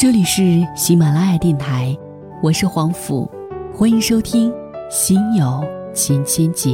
[0.00, 1.94] 这里是喜马拉雅电台，
[2.42, 3.30] 我是黄甫，
[3.70, 4.50] 欢迎收听
[4.90, 5.62] 《心有
[5.92, 6.70] 千千结》。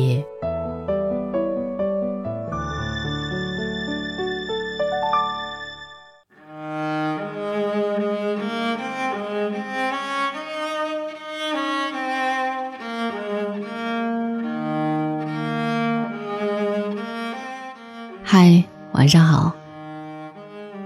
[18.22, 18.62] 嗨，
[18.92, 19.52] 晚上好。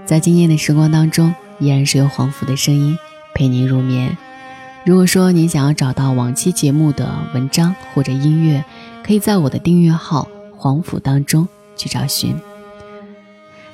[0.03, 1.31] 在今夜的时光当中。
[1.61, 2.97] 依然是由黄甫的声音
[3.33, 4.17] 陪您入眠。
[4.83, 8.65] 如果说您想要找到往期节目的文章或者音乐，
[9.03, 11.47] 可以在我的订阅号“黄甫”当中
[11.77, 12.35] 去找寻。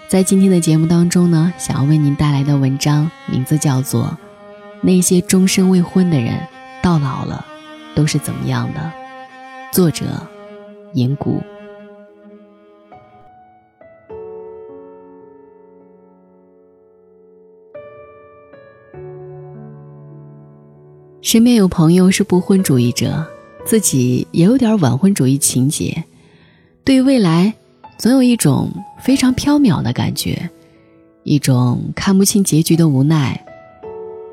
[0.09, 4.05] 在今天的节目当中呢，想要为您带来的文章名字叫做
[4.81, 6.39] 《那些终身未婚的人
[6.83, 7.45] 到老了
[7.95, 8.91] 都是怎么样的》，
[9.73, 10.05] 作者：
[10.93, 11.41] 银谷。
[21.21, 23.25] 身边有朋友是不婚主义者，
[23.65, 26.03] 自己也有点晚婚主义情节，
[26.83, 27.53] 对未来
[27.97, 30.49] 总有一种非常飘渺的感觉，
[31.23, 33.43] 一种看不清结局的无奈。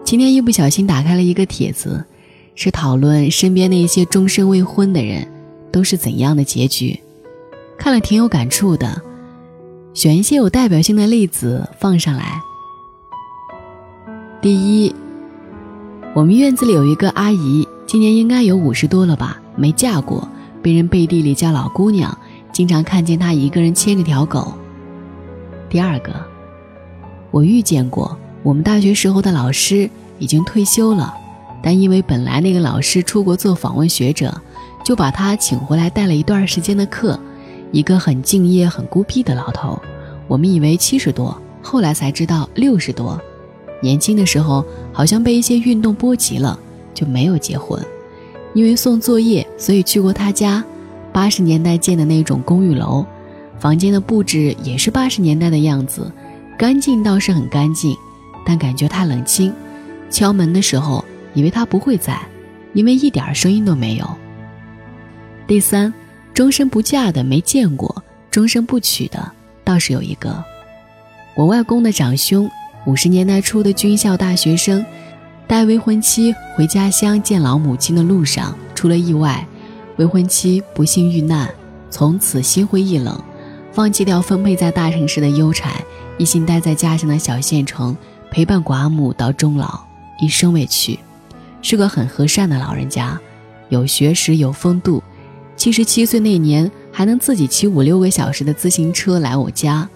[0.04, 2.04] 今天一不小心打开了一个帖子，
[2.54, 5.26] 是讨论身边那些终身未婚的人
[5.72, 7.00] 都是怎样的结局，
[7.78, 9.00] 看了挺有感触的，
[9.94, 12.40] 选一些有代表性的例子放上来。
[14.40, 14.94] 第一。
[16.14, 20.28] 我们院子里有一个阿姨，今年应该有五十多了吧，没嫁过，
[20.62, 22.16] 被人背地里叫老姑娘，
[22.52, 24.54] 经常看见她一个人牵着条狗。
[25.68, 26.12] 第二个，
[27.32, 31.12] 我遇见过我们大学时候的老师，已经退休了，
[31.60, 34.40] 但因为本来那个老师出国做访问学者，
[34.84, 37.18] 就把他请回来带了一段时间的课，
[37.72, 39.76] 一个很敬业、很孤僻的老头。
[40.28, 43.20] 我们以为七十多，后来才知道六十多。
[43.84, 46.58] 年轻的时候好像被一些运动波及了，
[46.94, 47.78] 就没有结婚。
[48.54, 50.64] 因为送作业，所以去过他家。
[51.12, 53.04] 八十年代建的那种公寓楼，
[53.60, 56.10] 房间的布置也是八十年代的样子，
[56.58, 57.94] 干净倒是很干净，
[58.44, 59.52] 但感觉太冷清。
[60.10, 61.04] 敲门的时候，
[61.34, 62.18] 以为他不会在，
[62.72, 64.08] 因为一点声音都没有。
[65.46, 65.92] 第三，
[66.32, 69.30] 终身不嫁的没见过，终身不娶的
[69.62, 70.42] 倒是有一个，
[71.36, 72.50] 我外公的长兄。
[72.86, 74.84] 五十年代初的军校大学生，
[75.46, 79.46] 带未婚妻回家乡见老母亲的路上出了意外，
[79.96, 81.48] 未婚妻不幸遇难，
[81.90, 83.18] 从此心灰意冷，
[83.72, 85.72] 放弃掉分配在大城市的优产，
[86.18, 87.96] 一心待在家乡的小县城
[88.30, 89.80] 陪伴寡母到终老，
[90.20, 90.98] 一生未娶。
[91.62, 93.18] 是个很和善的老人家，
[93.70, 95.02] 有学识有风度，
[95.56, 99.88] 七十七岁那年还能自己骑五六个小时的自行车来我家。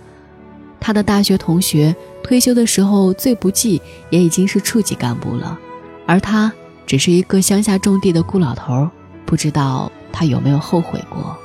[0.81, 3.81] 他的大学同学退休的时候最不济
[4.11, 5.59] 也已经是处级干部了，
[6.07, 6.53] 而他
[6.87, 8.89] 只是一个乡下种地的孤老头
[9.27, 11.37] 不知道他有没有后悔过。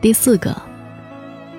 [0.00, 0.56] 第四个，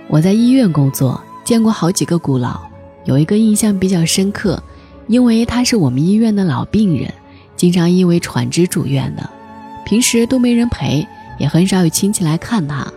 [0.07, 2.61] 我在医院工作，见过好几个孤老，
[3.03, 4.61] 有一个印象比较深刻，
[5.07, 7.13] 因为他是我们医院的老病人，
[7.57, 9.29] 经常因为喘支住院的，
[9.85, 11.05] 平时都没人陪，
[11.37, 12.87] 也很少有亲戚来看他。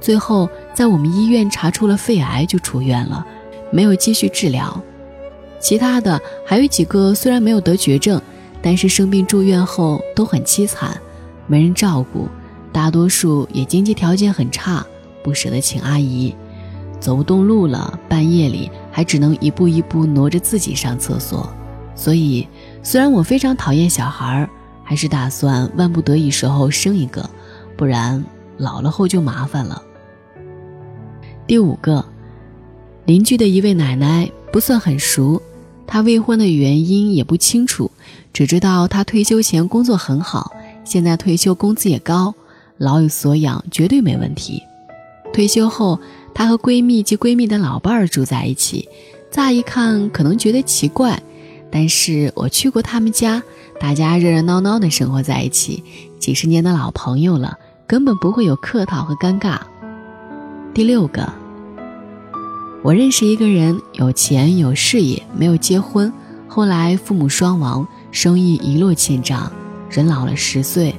[0.00, 3.24] 最后，在我们医院查出了肺癌，就出院了，
[3.70, 4.80] 没有继续治疗。
[5.60, 8.20] 其他的还有几个，虽然没有得绝症，
[8.62, 10.98] 但是生病住院后都很凄惨，
[11.46, 12.28] 没人照顾，
[12.72, 14.84] 大多数也经济条件很差，
[15.22, 16.34] 不舍得请阿姨，
[16.98, 21.46] 走不动路了，半夜里还只能一步一步挪着自己上厕所。
[21.94, 22.48] 所以，
[22.82, 24.48] 虽然我非常讨厌小孩，
[24.82, 27.28] 还是打算万不得已时候生一个，
[27.76, 28.24] 不然
[28.56, 29.82] 老了后就麻烦了。
[31.50, 32.04] 第五个，
[33.06, 35.42] 邻居的一位奶奶不算很熟，
[35.84, 37.90] 她未婚的原因也不清楚，
[38.32, 40.52] 只知道她退休前工作很好，
[40.84, 42.32] 现在退休工资也高，
[42.78, 44.62] 老有所养，绝对没问题。
[45.32, 45.98] 退休后，
[46.32, 48.88] 她和闺蜜及闺蜜的老伴儿住在一起，
[49.28, 51.20] 乍一看可能觉得奇怪，
[51.68, 53.42] 但是我去过他们家，
[53.80, 55.82] 大家热热闹闹的生活在一起，
[56.20, 57.58] 几十年的老朋友了，
[57.88, 59.58] 根本不会有客套和尴尬。
[60.72, 61.39] 第六个。
[62.82, 66.10] 我认识一个人，有钱有事业，没有结婚。
[66.48, 69.52] 后来父母双亡，生意一落千丈，
[69.90, 70.94] 人老了十岁，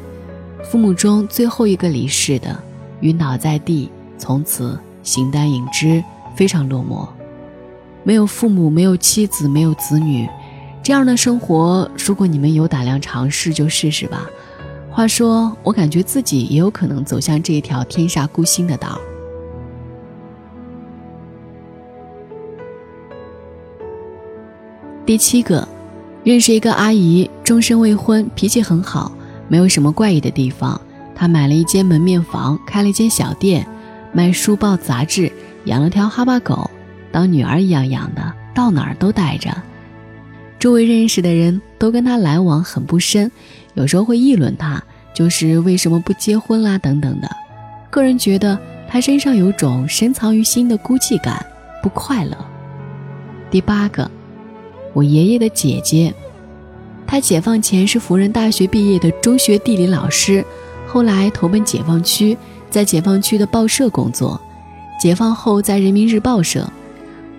[0.63, 2.55] 父母中最后一个离世的，
[2.99, 3.89] 晕倒在地，
[4.19, 6.03] 从此形单影只，
[6.35, 7.07] 非常落寞。
[8.03, 10.29] 没有父母，没有妻子，没有子女，
[10.83, 14.29] 这样的生活，如果你们有胆量尝试，就试试吧。
[14.91, 19.01] 话说，我感觉自己也有可能走向这一条天煞孤星的道。
[25.03, 25.67] 第七个，
[26.23, 29.11] 认识一个阿姨，终身未婚，脾气很好，
[29.47, 30.79] 没有什么怪异的地方。
[31.15, 33.65] 她买了一间门面房，开了一间小店，
[34.13, 35.31] 卖书报杂志，
[35.65, 36.69] 养了条哈巴狗，
[37.11, 39.51] 当女儿一样养的，到哪儿都带着。
[40.59, 43.29] 周围认识的人都跟她来往很不深，
[43.73, 44.81] 有时候会议论她，
[45.15, 47.27] 就是为什么不结婚啦等等的。
[47.89, 48.57] 个人觉得
[48.87, 51.43] 她身上有种深藏于心的孤寂感，
[51.81, 52.37] 不快乐。
[53.49, 54.09] 第八个。
[54.93, 56.13] 我爷爷的姐姐，
[57.07, 60.43] 她解放前是辅仁大学毕业的中学地理老师，
[60.87, 62.37] 后来投奔解放区，
[62.69, 64.39] 在解放区的报社工作，
[64.99, 66.67] 解放后在人民日报社，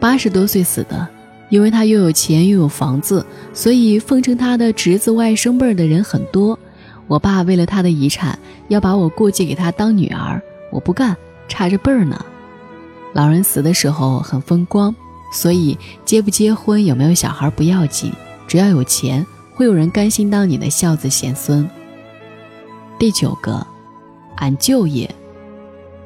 [0.01, 1.09] 八十多岁死的。
[1.49, 6.59] 因为他又有钱又有房子，所以奉承他的侄子外甥辈儿的人很多。
[7.07, 8.39] 我爸为了他的遗产，
[8.69, 10.41] 要把我过继给他当女儿，
[10.71, 11.15] 我不干，
[11.49, 12.25] 差着辈儿呢。
[13.13, 14.97] 老人死的时候很风光。
[15.33, 18.13] 所以，结不结婚、有没有小孩不要紧，
[18.47, 21.69] 只要有钱，会有人甘心当你的孝子贤孙。
[22.99, 23.67] 第九个，
[24.37, 25.13] 俺舅爷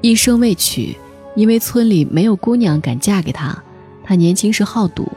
[0.00, 0.96] 一生未娶，
[1.34, 3.61] 因为村里没有姑娘敢嫁给他。
[4.05, 5.11] 他年轻时好赌，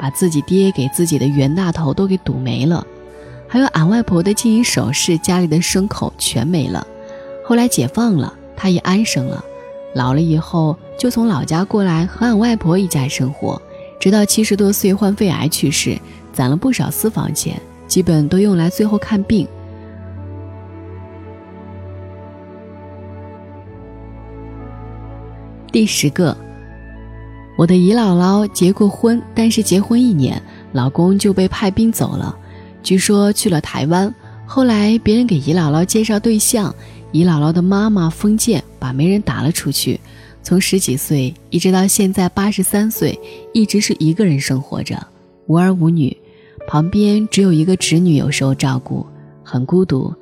[0.00, 2.84] 把自己爹给自己的袁大头都给赌没了，
[3.46, 6.84] 还有俺外婆的金银首饰、家里的牲口全没了。
[7.46, 9.44] 后来解放了，他也安生了。
[9.94, 13.60] 老了以后，就从老家过来和俺外婆一家生活，
[14.00, 15.98] 直到七十多岁患肺癌去世，
[16.32, 19.46] 攒了不少私房钱，基本都用来最后看病。
[25.70, 26.36] 第十个，
[27.58, 30.40] 我的姨姥姥结过婚，但是结婚一年，
[30.72, 32.34] 老公就被派兵走了，
[32.82, 34.14] 据说去了台湾。
[34.46, 36.72] 后来别人给姨姥姥介绍对象。
[37.10, 40.00] 姨姥姥的妈妈封建，把媒人打了出去。
[40.44, 43.18] 从十几岁一直到现在八十三岁，
[43.54, 45.04] 一直是一个人生活着，
[45.46, 46.14] 无儿无女，
[46.68, 49.06] 旁边只有一个侄女有时候照顾，
[49.42, 50.14] 很孤独。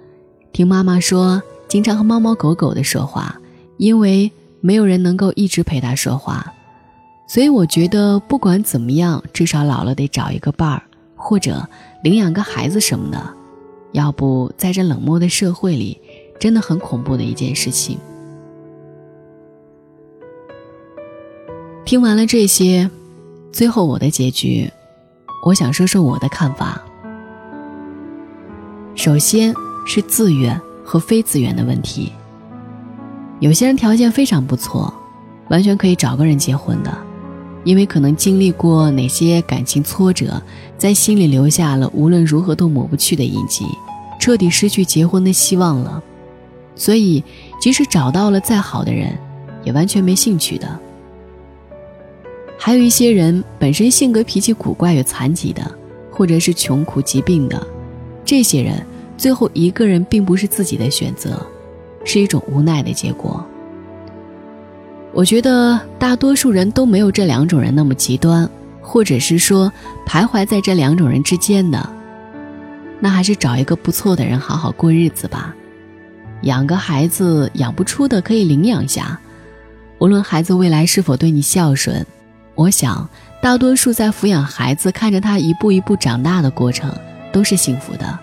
[0.53, 3.37] 听妈妈说，经常和猫猫狗狗的说话，
[3.79, 4.31] 因为
[4.61, 6.55] 没有人能够一直陪她说话。
[7.27, 10.83] 所以我觉得，不管怎么样，至少老了得找一个伴儿，
[11.17, 11.69] 或者
[12.05, 13.35] 领养个孩子什么的。
[13.91, 15.99] 要不，在这冷漠的社会里。
[16.39, 17.97] 真的很恐怖的一件事情。
[21.93, 22.91] 听完了这些，
[23.53, 24.67] 最后我的结局，
[25.45, 26.81] 我想说说我的看法。
[28.95, 29.55] 首先
[29.85, 32.11] 是自愿和非自愿的问题。
[33.41, 34.91] 有些人条件非常不错，
[35.51, 36.97] 完全可以找个人结婚的，
[37.63, 40.43] 因为可能经历过哪些感情挫折，
[40.79, 43.67] 在心里留下了无论如何都抹不去的印记，
[44.19, 46.03] 彻底失去结婚的希望了。
[46.75, 47.23] 所以，
[47.61, 49.15] 即使找到了再好的人，
[49.63, 50.81] 也完全没兴趣的。
[52.65, 55.69] 还有一些人本身性格脾气古怪、有残疾的，
[56.13, 57.61] 或者是穷苦疾病的，
[58.25, 58.87] 这些人
[59.19, 61.45] 最后一个人并不是自己的选择，
[62.05, 63.45] 是一种无奈的结果。
[65.13, 68.49] 我觉得大多数人都没有这两种人那么极端，
[68.81, 69.73] 或者是说
[70.07, 71.91] 徘徊在这两种人之间的，
[73.01, 75.53] 那还是找一个不错的人好好过日子吧。
[76.43, 79.19] 养个孩子养不出的可以领养下，
[79.99, 82.07] 无论孩子未来是否对你孝顺，
[82.55, 83.09] 我想
[83.41, 86.95] 大多数在抚养孩子、看着他一步一步长大的过程
[87.33, 88.19] 都是幸福的。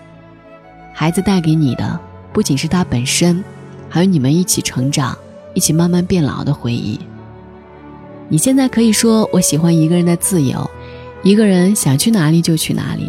[0.92, 1.98] 孩子带给你的
[2.32, 3.42] 不仅是他本身，
[3.88, 5.16] 还有你们一起成长、
[5.54, 6.98] 一起慢慢变老的回忆。
[8.28, 10.70] 你现在可以说我喜欢一个人的自由，
[11.22, 13.06] 一个人想去哪里就去哪里；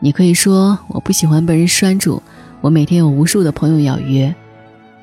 [0.00, 2.20] 你可以说我不喜欢被人拴住。
[2.60, 4.34] 我每天有无数的朋友要约，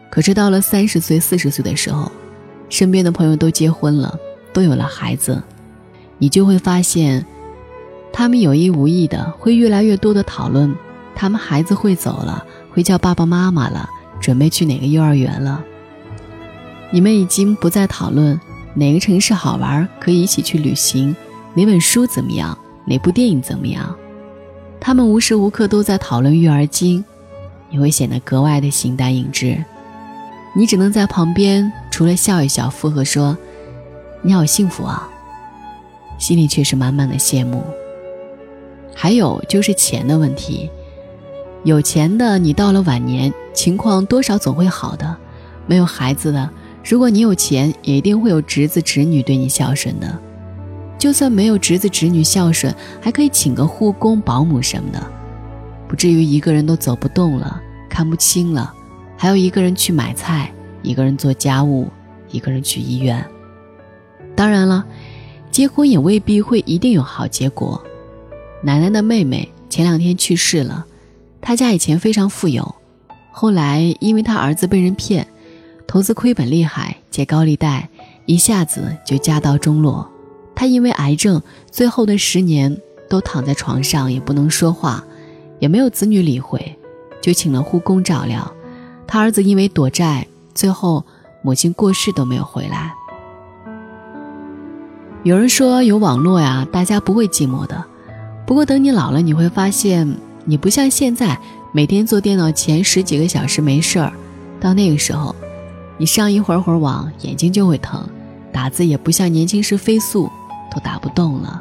[0.09, 2.11] 可是到了三十岁、四十岁的时候，
[2.67, 4.19] 身边的朋友都结婚了，
[4.55, 5.43] 都有了孩子，
[6.17, 7.25] 你就会发现，
[8.13, 10.73] 他们有意无意的会越来越多的讨论，
[11.13, 13.89] 他们孩子会走了，会叫爸爸妈妈了，
[14.21, 15.61] 准备去哪个幼儿园了。
[16.89, 18.39] 你们已经不再讨论
[18.75, 21.13] 哪个城市好玩，可以一起去旅行，
[21.53, 23.93] 哪本书怎么样，哪部电影怎么样，
[24.79, 27.03] 他们无时无刻都在讨论育儿经。
[27.69, 29.61] 你会显得格外的形单影只，
[30.55, 33.37] 你只能在旁边，除了笑一笑，附和说
[34.25, 35.07] ：“你好幸福啊。”
[36.17, 37.61] 心里却是满满的羡慕。
[38.95, 40.69] 还有就是钱的问题，
[41.63, 45.05] 有钱的你到了晚年，情况多少总会好的；
[45.67, 46.49] 没有孩子的，
[46.83, 50.17] 如果你有钱，也一定会有侄子侄女对你孝顺的。
[50.97, 55.05] 就算没有侄子侄女孝顺，还可以请个护工、保姆什么的。
[55.87, 58.73] 不至于一个人都走不动了，看不清了，
[59.17, 60.51] 还要一个人去买菜，
[60.81, 61.89] 一个人做家务，
[62.31, 63.23] 一个人去医院。
[64.35, 64.85] 当然了，
[65.49, 67.81] 结婚也未必会一定有好结果。
[68.61, 70.85] 奶奶的妹妹前两天去世了，
[71.39, 72.75] 她家以前非常富有，
[73.31, 75.25] 后来因为她儿子被人骗，
[75.87, 77.87] 投资亏本厉害，借高利贷，
[78.25, 80.09] 一下子就家道中落。
[80.55, 82.75] 她因为癌症，最后的十年
[83.07, 85.03] 都躺在床上，也不能说话，
[85.59, 86.75] 也没有子女理会，
[87.21, 88.51] 就请了护工照料。
[89.05, 90.25] 他儿子因为躲债，
[90.55, 91.05] 最后
[91.43, 92.94] 母亲过世都没有回来。
[95.25, 97.83] 有人说有网络呀，大家不会寂寞的。
[98.45, 100.07] 不过等你老了，你会发现
[100.43, 101.35] 你不像现在
[101.71, 104.13] 每天坐电脑前十几个小时没事儿。
[104.61, 105.35] 到那个时候，
[105.97, 108.07] 你上一会儿会儿网，眼睛就会疼，
[108.51, 110.29] 打字也不像年轻时飞速，
[110.71, 111.59] 都打不动了。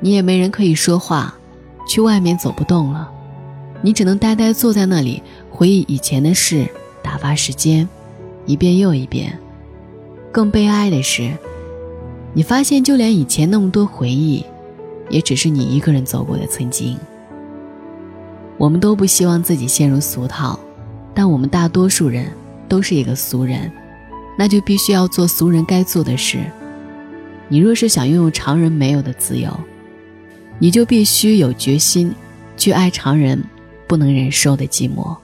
[0.00, 1.32] 你也没人可以说话，
[1.88, 3.08] 去外面走不动了，
[3.82, 6.66] 你只能呆呆坐在那里回忆以前的事，
[7.04, 7.88] 打发时间，
[8.46, 9.38] 一遍又一遍。
[10.32, 11.30] 更悲哀的是。
[12.32, 14.44] 你发现，就连以前那么多回忆，
[15.08, 16.96] 也只是你一个人走过的曾经。
[18.56, 20.58] 我们都不希望自己陷入俗套，
[21.12, 22.30] 但我们大多数人
[22.68, 23.70] 都是一个俗人，
[24.38, 26.38] 那就必须要做俗人该做的事。
[27.48, 29.50] 你若是想拥有常人没有的自由，
[30.58, 32.14] 你就必须有决心，
[32.56, 33.42] 去爱常人
[33.88, 35.16] 不能忍受的寂寞。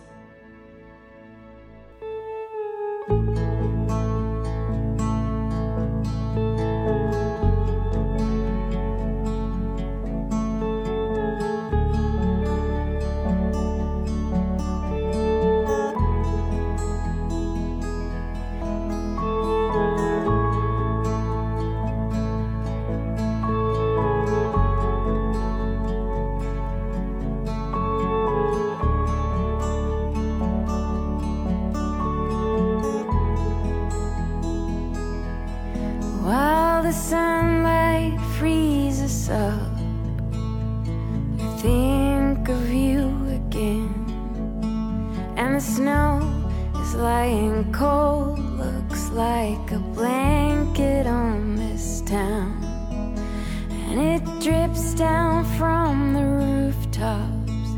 [54.15, 57.69] It drips down from the rooftops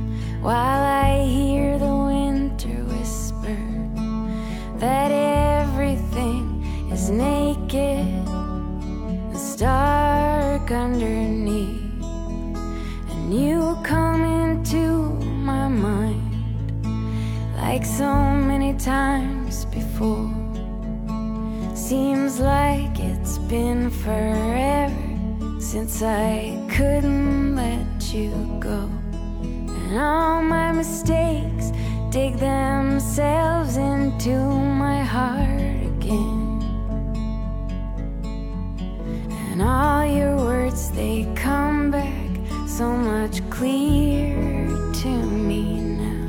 [0.42, 3.58] while I hear the winter whisper
[4.76, 6.44] that everything
[6.92, 12.04] is naked, and dark underneath,
[13.10, 15.14] and you come into
[15.50, 16.84] my mind
[17.56, 18.12] like so
[18.50, 20.30] many times before.
[21.74, 25.07] Seems like it's been forever
[25.70, 28.88] since I couldn't let you go.
[29.42, 31.72] And all my mistakes
[32.08, 36.62] dig themselves into my heart again.
[39.50, 42.30] And all your words, they come back
[42.66, 44.68] so much clearer
[45.02, 46.28] to me now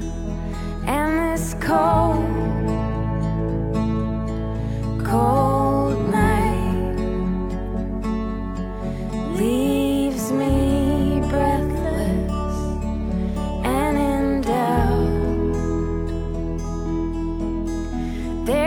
[0.85, 2.25] and this cold,
[5.05, 5.48] cold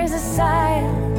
[0.03, 1.12] There's a silence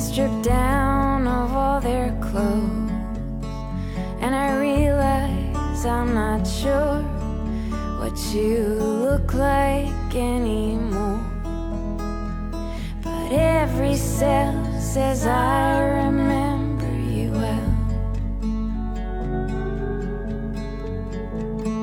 [0.00, 2.90] stripped down of all their clothes.
[4.20, 7.02] And I realize I'm not sure
[7.98, 8.58] what you
[9.06, 11.20] look like anymore.
[13.02, 17.72] But every cell says I remember you well.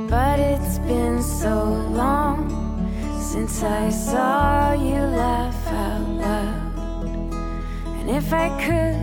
[0.08, 2.50] But it's been so long
[3.20, 5.03] since I saw you
[8.14, 8.96] if I could,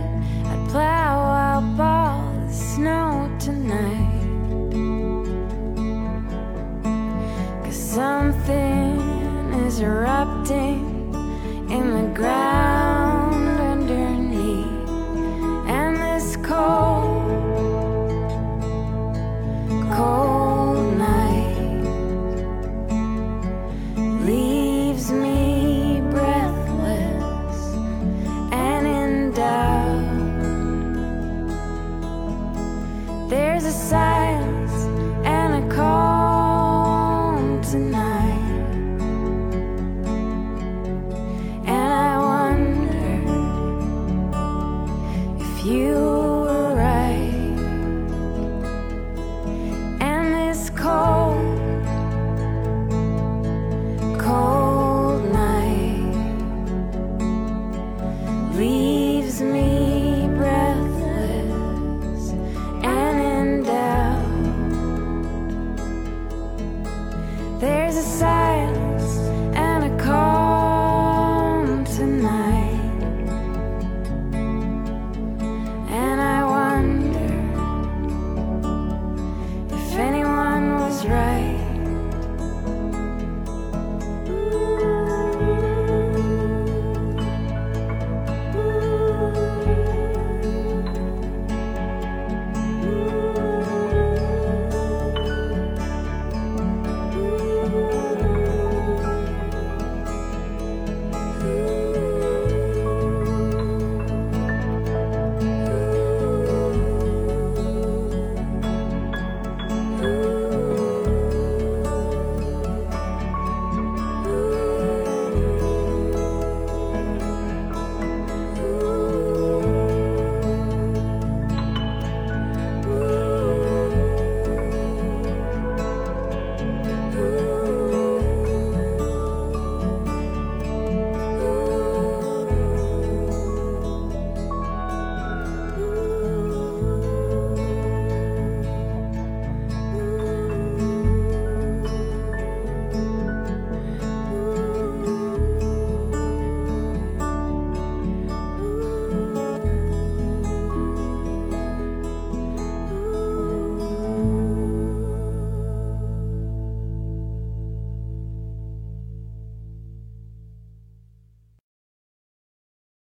[0.47, 4.21] I'd plow out all the snow tonight.
[7.65, 8.99] Cause something
[9.65, 11.13] is erupting
[11.69, 12.80] in the ground.
[33.71, 34.10] society